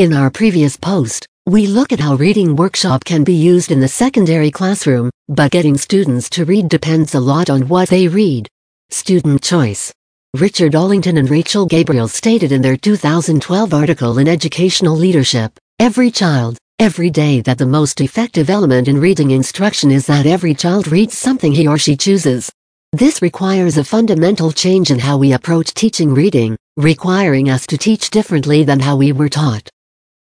[0.00, 3.86] In our previous post, we look at how reading workshop can be used in the
[3.86, 8.48] secondary classroom, but getting students to read depends a lot on what they read.
[8.88, 9.92] Student choice.
[10.32, 16.56] Richard Allington and Rachel Gabriel stated in their 2012 article in Educational Leadership, every child,
[16.78, 21.18] every day that the most effective element in reading instruction is that every child reads
[21.18, 22.50] something he or she chooses.
[22.94, 28.08] This requires a fundamental change in how we approach teaching reading, requiring us to teach
[28.08, 29.68] differently than how we were taught.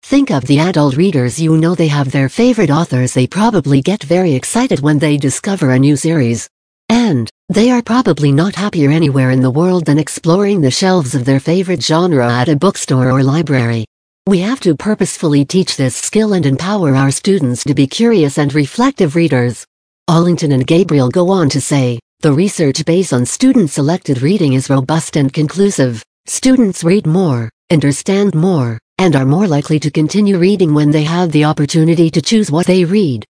[0.02, 4.02] Think of the adult readers you know they have their favorite authors they probably get
[4.02, 6.48] very excited when they discover a new series.
[6.88, 11.24] And, they are probably not happier anywhere in the world than exploring the shelves of
[11.24, 13.84] their favorite genre at a bookstore or library.
[14.26, 18.54] We have to purposefully teach this skill and empower our students to be curious and
[18.54, 19.66] reflective readers.
[20.08, 25.16] Allington and Gabriel go on to say, the research based on student-selected reading is robust
[25.16, 26.02] and conclusive.
[26.26, 31.32] Students read more, understand more, and are more likely to continue reading when they have
[31.32, 33.24] the opportunity to choose what they read.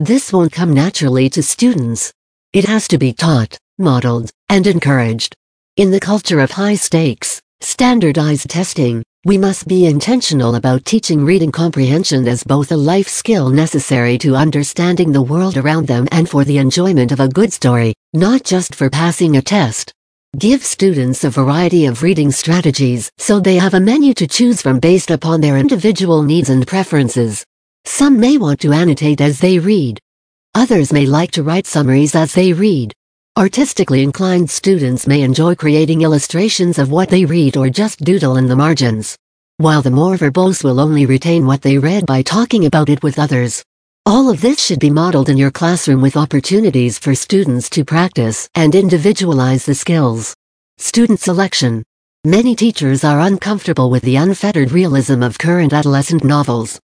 [0.00, 2.12] This won't come naturally to students.
[2.52, 5.34] It has to be taught, modeled, and encouraged.
[5.76, 11.50] In the culture of high stakes, standardized testing, we must be intentional about teaching reading
[11.50, 16.44] comprehension as both a life skill necessary to understanding the world around them and for
[16.44, 19.92] the enjoyment of a good story, not just for passing a test.
[20.38, 24.78] Give students a variety of reading strategies so they have a menu to choose from
[24.78, 27.44] based upon their individual needs and preferences.
[27.86, 29.98] Some may want to annotate as they read.
[30.54, 32.92] Others may like to write summaries as they read.
[33.36, 38.46] Artistically inclined students may enjoy creating illustrations of what they read or just doodle in
[38.46, 39.16] the margins.
[39.56, 43.18] While the more verbose will only retain what they read by talking about it with
[43.18, 43.64] others.
[44.08, 48.48] All of this should be modeled in your classroom with opportunities for students to practice
[48.54, 50.34] and individualize the skills.
[50.78, 51.84] Student selection.
[52.24, 56.80] Many teachers are uncomfortable with the unfettered realism of current adolescent novels.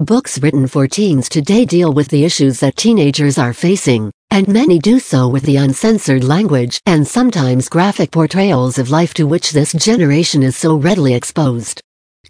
[0.00, 4.80] Books written for teens today deal with the issues that teenagers are facing, and many
[4.80, 9.72] do so with the uncensored language and sometimes graphic portrayals of life to which this
[9.74, 11.80] generation is so readily exposed.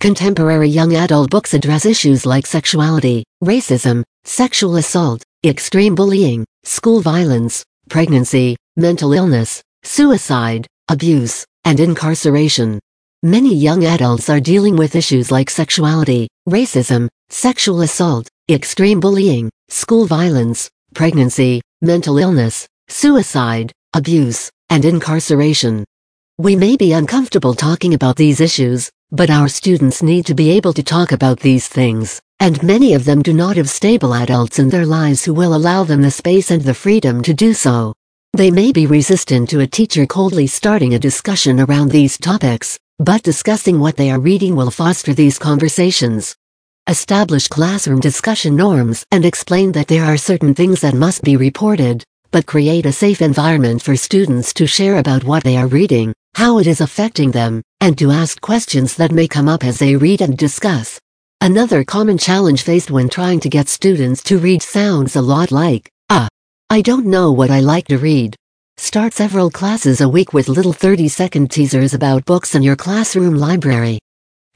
[0.01, 7.65] Contemporary young adult books address issues like sexuality, racism, sexual assault, extreme bullying, school violence,
[7.89, 12.81] pregnancy, mental illness, suicide, abuse, and incarceration.
[13.23, 20.07] Many young adults are dealing with issues like sexuality, racism, sexual assault, extreme bullying, school
[20.07, 25.85] violence, pregnancy, mental illness, suicide, abuse, and incarceration.
[26.39, 30.73] We may be uncomfortable talking about these issues, but our students need to be able
[30.73, 34.69] to talk about these things, and many of them do not have stable adults in
[34.69, 37.95] their lives who will allow them the space and the freedom to do so.
[38.33, 43.23] They may be resistant to a teacher coldly starting a discussion around these topics, but
[43.23, 46.37] discussing what they are reading will foster these conversations.
[46.89, 52.05] Establish classroom discussion norms and explain that there are certain things that must be reported,
[52.31, 56.59] but create a safe environment for students to share about what they are reading, how
[56.59, 60.21] it is affecting them, and to ask questions that may come up as they read
[60.21, 61.01] and discuss.
[61.45, 65.91] Another common challenge faced when trying to get students to read sounds a lot like,
[66.09, 66.27] ah,
[66.71, 68.35] I don't know what I like to read.
[68.79, 73.99] Start several classes a week with little 30-second teasers about books in your classroom library.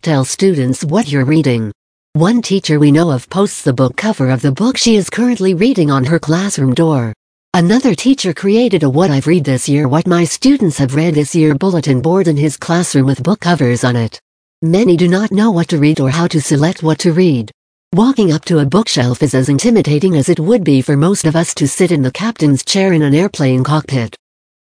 [0.00, 1.72] Tell students what you're reading.
[2.15, 5.53] One teacher we know of posts the book cover of the book she is currently
[5.53, 7.12] reading on her classroom door.
[7.53, 11.34] Another teacher created a What I've Read This Year What My Students Have Read This
[11.34, 14.19] Year bulletin board in his classroom with book covers on it.
[14.63, 17.53] Many do not know what to read or how to select what to read.
[17.95, 21.37] Walking up to a bookshelf is as intimidating as it would be for most of
[21.37, 24.17] us to sit in the captain's chair in an airplane cockpit.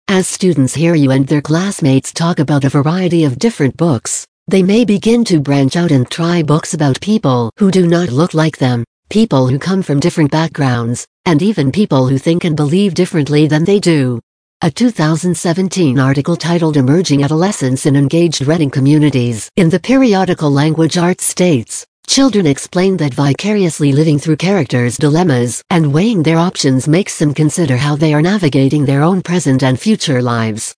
[0.08, 4.64] As students hear you and their classmates talk about a variety of different books, they
[4.64, 8.58] may begin to branch out and try books about people who do not look like
[8.58, 13.46] them, people who come from different backgrounds, and even people who think and believe differently
[13.46, 14.18] than they do.
[14.64, 21.22] A 2017 article titled Emerging Adolescence in Engaged Reading Communities in the periodical Language Arts
[21.24, 27.34] states, Children explain that vicariously living through characters' dilemmas and weighing their options makes them
[27.34, 30.74] consider how they are navigating their own present and future lives.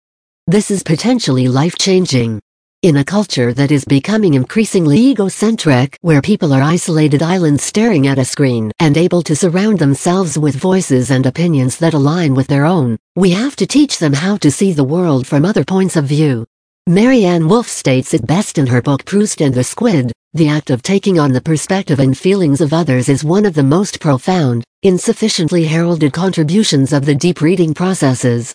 [0.48, 2.40] This is potentially life-changing.
[2.86, 8.16] In a culture that is becoming increasingly egocentric, where people are isolated islands staring at
[8.16, 12.64] a screen and able to surround themselves with voices and opinions that align with their
[12.64, 16.04] own, we have to teach them how to see the world from other points of
[16.04, 16.46] view.
[16.88, 20.80] Maryanne Wolf states it best in her book Proust and the Squid, the act of
[20.80, 25.64] taking on the perspective and feelings of others is one of the most profound, insufficiently
[25.64, 28.54] heralded contributions of the deep reading processes.